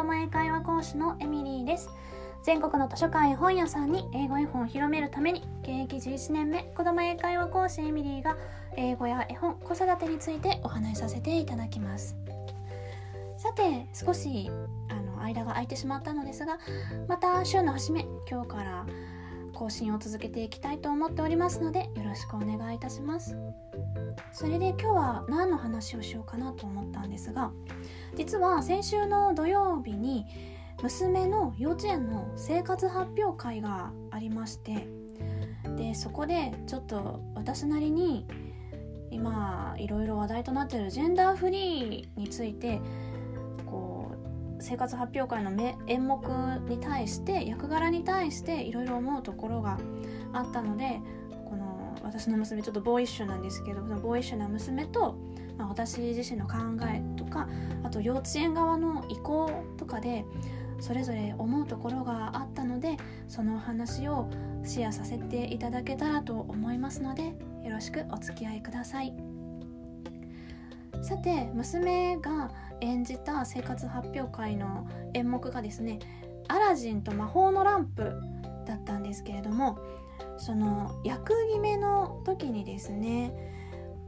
[0.00, 1.90] ども英会話講師のエミリーです。
[2.42, 8.34] 全国の図書館や本屋さんに英語絵本を広めるために現役11年目子ども英会話講師エミリーが
[8.78, 12.16] 英語や絵本子育てについてお話しさせていただきます。
[13.36, 14.50] さて少し
[14.88, 16.58] あの間が空いてしまったのですが
[17.06, 18.86] また週の初め今日から
[19.52, 23.36] 更新を続けていきたいと思っておりますのでよろしくお願いいたします。
[24.32, 27.52] それで今日は何の話をしようかなと思ったんですが
[28.16, 30.26] 実は先週の土曜日に
[30.82, 34.86] 娘の幼稚園の生活発表会がありまして
[35.76, 38.26] でそこでちょっと私なりに
[39.10, 42.80] 今いろいろ話題となっているジェンダーフリーについて
[43.66, 44.12] こ
[44.58, 45.50] う生活発表会の
[45.86, 46.22] 演目
[46.68, 49.78] に対して役柄に対していろいろ思うところが
[50.32, 51.00] あったので
[51.48, 55.16] この私の娘ちょっとボーイッシュなんですけどそのボーイッシュな娘と、
[55.60, 56.54] まあ、私自身の考
[56.88, 57.46] えとか
[57.82, 60.24] あと幼稚園側の意向とかで
[60.80, 62.96] それぞれ思うところがあったので
[63.28, 64.30] そのお話を
[64.64, 67.24] シェアさせていただけたらと思いますので
[67.62, 69.14] よろしくお付き合いください。
[71.02, 75.98] さて娘が演じた生活発表会の演目がですね
[76.48, 78.14] 「アラジンと魔法のランプ」
[78.66, 79.78] だったんですけれども
[80.36, 83.59] その役決めの時にですね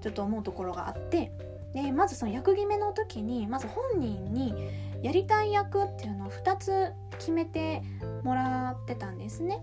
[0.00, 1.32] ちょっと思うところがあって
[1.74, 4.54] でまずその役決めの時にまず本人に
[5.02, 7.82] やりたい役っていうのを2つ決めて
[8.22, 9.62] もらってたんですね。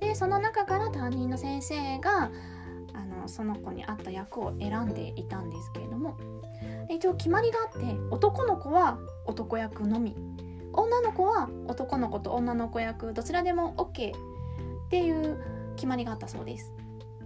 [0.00, 2.30] でその中から担任の先生が
[2.94, 6.16] あのその子に合った役を選んでいたんですけれども。
[6.94, 10.14] 一応決まりがあって男の子は男役のみ。
[10.72, 15.36] 女の子は男の子と女の子役どちらでも OK っていう
[15.74, 16.72] 決まりがあったそうです。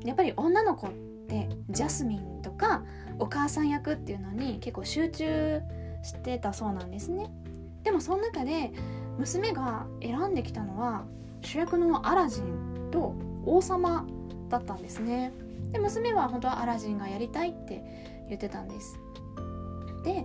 [0.04, 0.90] やっぱり女の子っ
[1.26, 2.82] てジャスミンとか
[3.18, 5.62] お母さん役っていうのに結構集中
[6.02, 7.30] してたそうなんですね。
[7.82, 8.72] でもその中で
[9.18, 11.04] 娘が選んできたのは
[11.42, 13.14] 主役のアラジンと
[13.44, 14.06] 王様
[14.48, 15.32] だったんですね。
[15.72, 17.82] で娘は本当はアラジンがやりたいって
[18.28, 18.98] 言ってたんです。
[20.04, 20.24] で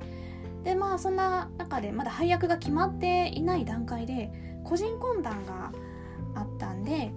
[0.64, 4.32] でまあそんな中でまだ配役が決まっていない段階で
[4.64, 5.72] 個人懇談が
[6.36, 7.12] あったんで,、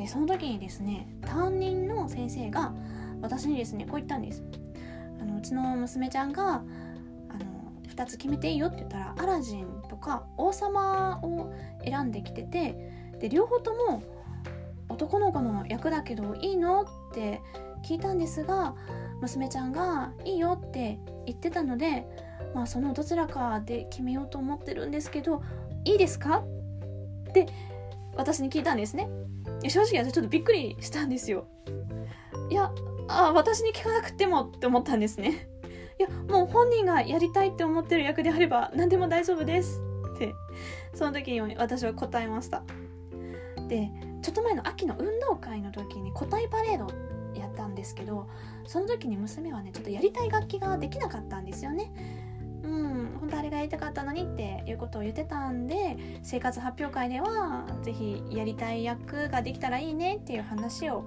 [0.00, 2.72] でその時にですね担任の先生が
[3.20, 4.42] 私にですねこう言ったんです。
[5.20, 6.64] あのうちの娘ちゃんがあの
[7.86, 11.52] 2つ決めていいよって言ったらアラジンとか王様を
[11.84, 14.02] 選んできててで両方とも
[14.88, 17.42] 男の子の役だけどいいのって
[17.84, 18.74] 聞いたんですが
[19.20, 22.06] 娘ちゃんがいいよって言ってたので
[22.54, 25.42] まあそのどちらかで決めようと思ってるんですけど
[25.84, 26.42] いいですか
[27.28, 27.48] って
[28.16, 29.08] 私に聞いたんですね。
[29.68, 31.46] 正直私ちょっとびっくりしたんですよ。
[32.50, 32.72] いや
[33.08, 35.48] あ私に聞かなくてもって思ったんですね。
[35.98, 39.80] いやもう本人がやりたいって思ってる役であれば何でも大丈夫です
[40.14, 40.34] って。
[40.94, 42.62] その時に私は答えました。
[43.68, 43.90] で
[44.22, 46.92] ちょっと前の秋の運動会の時に答えパレード
[47.38, 48.28] やったんですけど
[48.66, 51.92] その時に娘はねちょっとやりたい楽器ができなかったんですよね。
[53.20, 61.04] 本当あれがやりたかったのにっていうことを言ってたんで生活発表会では是非やりたい役ができたらいいねっていう話を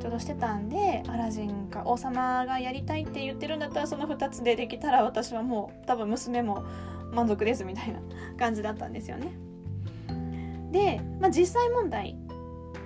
[0.00, 6.64] ちょうどしてたんでアラジンか王様がやりたいって言ってるんだったらその2つでできたら私はもう多分娘も
[7.12, 8.00] 満足ですみたいな
[8.38, 9.32] 感じだったんですよね。
[10.70, 12.16] で、まあ、実際問題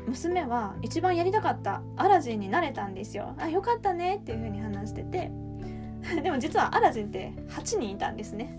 [0.07, 3.35] 娘は一番やりたかったアラジンになれたんですよ。
[3.39, 5.31] あよかったねっていう風に話してて
[6.23, 8.59] でも実はアラジンって8人いたんですね。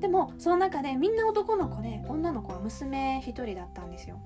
[0.00, 4.20] でもその中でみんな男の子で女の子は娘1人だったんですよ。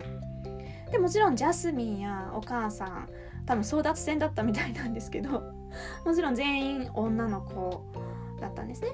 [0.90, 3.08] でもちろんジャスミンやお母さん
[3.46, 5.42] 多分争奪戦だったみたいなんですけど
[6.04, 7.84] もちろん全員女の子
[8.40, 8.90] だったんですね。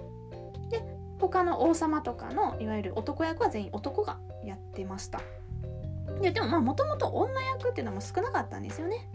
[0.71, 0.83] で
[1.19, 5.21] 他の王様とかのいわゆる男役は全員男がやってました。
[6.21, 9.09] ででもまあもともと女役っていうのも少なかったんですよね。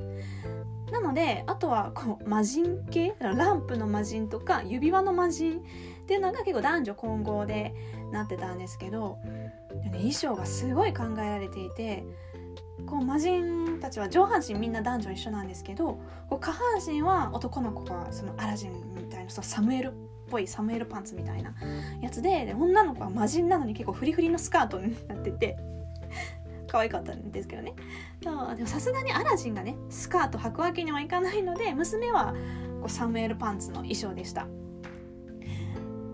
[0.94, 3.16] なのであとはこう魔人系？
[3.20, 7.74] ランプの魔人とか指輪の魔人っていうのが結構男女混合で
[8.12, 9.18] なってたんですけど、
[9.92, 12.04] 衣装がすごい考えられていて
[12.86, 19.92] こう魔人たちは上半身みんな男女一緒なんですけどこう下半身は男の子がそのアラジンみたいなそのサムエルっ
[20.30, 21.56] ぽいサムエルパンツみたいな
[22.02, 25.58] やつでで女の子は魔人なのに結構フリフリのスカートになってて
[26.74, 27.76] 可愛かったんですけどね。
[28.20, 32.34] でもさすがにアラジンがねスカート履くわけにはいかないので娘は
[32.82, 34.48] こうサムエルパンツの衣装でした。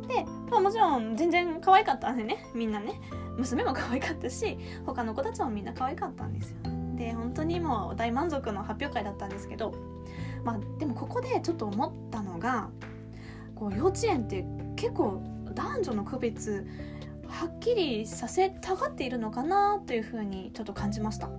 [0.10, 3.00] で、まあ、もちろん全然可愛かったんでねみんなね。
[3.38, 6.58] 娘も可愛かったし他の子たちもみんな可愛かったんですよ。
[6.98, 9.74] で本当にもう大満足の発表会だったんですけど
[10.44, 12.70] まあでもここでちょっと思ったのが
[13.56, 14.46] こう幼稚園って
[14.76, 15.24] 結構
[15.54, 16.68] 男女の区別
[17.30, 21.30] はっきりさせたがっているのかなというふうにちょっと感じました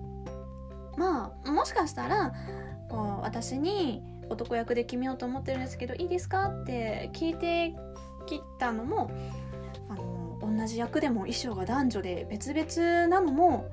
[0.97, 2.33] まあもしかしたら
[2.89, 7.75] こう私に男役で決めようと思ってるんですけどいいですかって聞いて
[8.27, 9.11] きたのも
[9.89, 13.71] あの同じ役でも衣装が男女で別々なのも、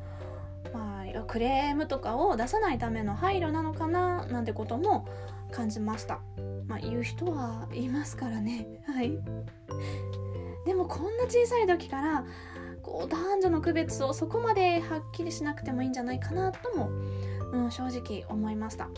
[0.73, 5.07] まあ、クレームとかを出さないための配慮なのかななんてことも
[5.51, 6.19] 感じました。
[6.67, 8.67] まあ、言う人はいますからね。
[8.85, 9.17] はい。
[10.67, 12.25] でもこんな小さい時から
[12.83, 16.89] こう男女の区別をそこまではっきりしなくてもいいんじゃないかなとも、
[17.53, 18.89] うん、正直思いました。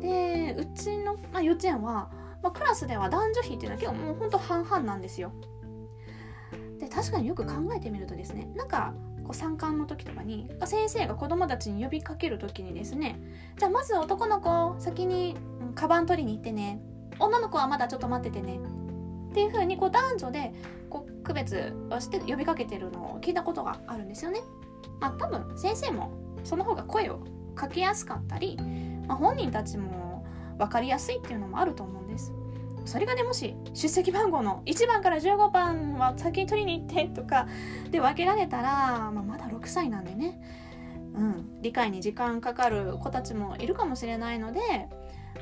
[0.00, 2.10] でうちの、まあ、幼稚園は、
[2.42, 5.32] まあ、クラスでは男女比っていうのは結構もうほんと半々なんですよ。
[6.78, 8.94] で確かによく考えてみるとですねなんか
[9.24, 13.20] こう参観の時とかに先生が子供たちに呼びかける時にですね
[13.58, 15.36] じゃあまず男の子先に
[15.74, 16.80] カバン取りに行ってね
[17.18, 18.60] 女の子はまだちょっと待っててね
[19.30, 20.52] っていう風にこう男女で
[20.90, 24.40] こう区別をして呼びかけてるのを聞いたことがあるんですよね。
[25.00, 26.10] まあ、多分先生も
[26.44, 27.20] その方が声を
[27.54, 28.56] かけやすかったり、
[29.06, 30.24] まあ、本人たちも
[30.58, 32.32] 分かりやすいっていうのもあると思うんです。
[32.84, 37.46] それがねもし出席番号の1番から15番は先に取りに行ってとか
[37.90, 40.40] で分けられたら、まあ、まだ6歳なんでね、
[41.14, 44.88] うん、理解に時間かかる子たちもいるかもしれないので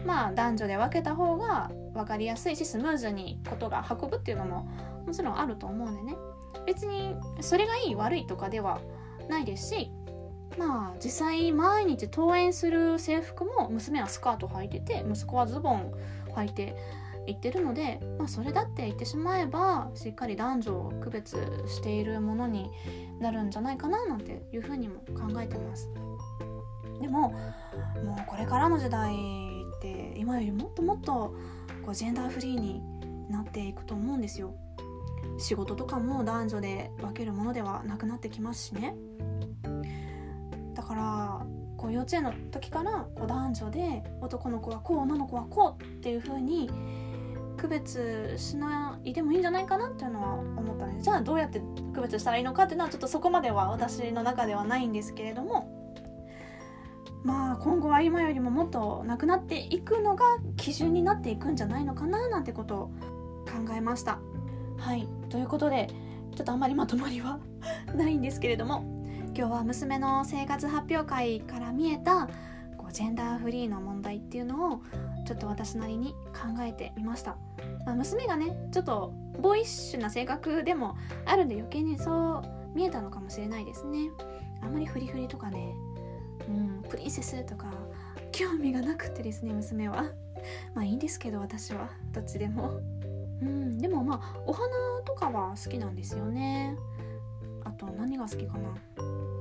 [0.05, 4.69] まあ男女で分けた方が分かりやすいしスムーズにことが運ぶっていうのも
[5.07, 6.17] もちろんあると思うんでね
[6.67, 8.81] 別にそれがいい悪いとかでは
[9.29, 9.91] ないですし
[10.59, 15.93] まあ実際毎日登園する制服も娘はスカート履いてて息子はズボン
[16.35, 16.77] 履いて
[17.27, 22.71] 行ってるので、まあ、それだって言ってしまえばしっかり男女を区別しているものに
[23.21, 25.91] なるんじゃないかななんていうふうにも考えてます。
[27.01, 27.37] でもも
[28.21, 29.15] うこれからの時代
[29.77, 31.35] って今よりもっともっと
[31.85, 32.83] こうジェンダーフリーに
[33.29, 34.55] なっていくと思うんですよ。
[35.39, 38.95] 仕事とかも男女で分けるものではなくなってきますしね。
[40.75, 41.47] だから
[41.77, 46.71] こう幼稚園の時からこう男女で男の子はこう女の子はこうっていう風に
[47.57, 51.05] 区別しないでもいいんじゃないかなっていうのは思ったんです。
[51.05, 51.61] じゃあどうやって
[51.95, 55.76] 区別したらいいのかっていうのはちょっとそこまでは私の中ではないんですけれども。
[57.27, 60.25] まあ今後は今よりももっとなくなっていくのが
[60.57, 62.87] 基準になっていくんじゃないのかななんてことを
[63.45, 64.21] 考えました。
[64.79, 65.09] はい。
[65.29, 65.89] ということで
[66.37, 67.41] ちょっとあんまりまとまりは
[67.97, 68.85] ないんですけれども
[69.37, 72.29] 今日は娘の生活発表会から見えた
[72.79, 74.83] こうジェンダーフリーの問題っていうのを
[75.27, 77.37] ちょっと私なりに考えてみました、
[77.85, 79.13] まあ、娘がねちょっと
[79.43, 80.95] ボーイッシュな性格でも
[81.25, 84.11] あるんで余計にそう見えたのかもしれないですね。
[84.63, 85.75] あんまりフリフリとかね
[86.49, 87.73] うん、プリンセスとか
[88.33, 90.05] 興味がなくてですね娘は。
[90.75, 91.91] まあいいんですけど私は。
[92.13, 92.81] どっちでも。
[93.43, 94.69] うんでもまあお花
[95.05, 96.77] とかは好きなんですよね。
[97.65, 98.75] あと何が好きかな。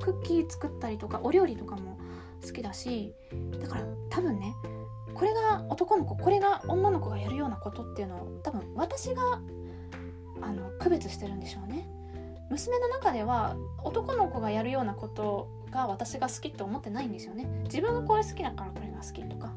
[0.02, 1.98] クッキー作ったりとかお料理とかも
[2.46, 3.16] 好きだし
[3.60, 4.56] だから多分ね
[5.16, 9.40] これが男の子これが女の子がやるようなことっていうのを多分私が
[10.42, 11.88] あの区別してるんでしょうね。
[12.52, 17.46] 娘の中では男の子がやるようなことが私が好きって思ってないんですよね。
[17.66, 19.52] 自分がこれ好きだからこれが好きとか。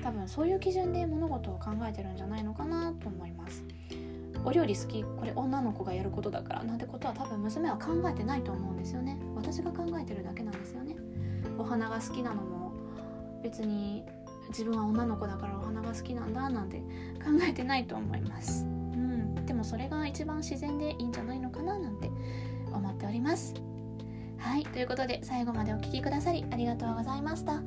[0.00, 3.64] 多分そういう基準で物事を考えてるんじゃないのかなと思います。
[4.44, 6.62] お料理好きこれ女の子がやることだから。
[6.62, 9.18] なんてことは多分娘は考えてないと思うんですよね。
[9.34, 10.96] 私が考えてるだけなんですよね。
[11.58, 12.72] お花が好きなのも
[13.42, 14.04] 別に
[14.48, 16.84] 自分は女の子だからお花が好きなんだなんて考
[17.46, 18.64] えてないと思います。
[18.64, 19.34] うん。
[19.44, 22.08] でもそれが一番自然でいいんじゃないのかななんて
[22.72, 23.54] 思っております。
[24.38, 27.62] はいということで最後までお聴きくださりありがとうございました。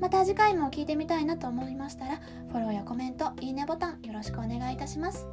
[0.00, 2.16] また次回も聞いてみたいなと思いましたら
[2.50, 5.26] フォローやコメントいいねボタンよろしくお願いいたします。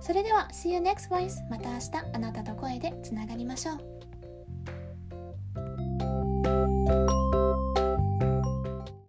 [0.00, 3.97] それでは See you next voice また明日あなたと声でつながりましょう。